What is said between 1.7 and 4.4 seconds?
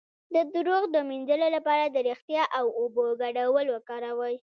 د ریښتیا او اوبو ګډول وکاروئ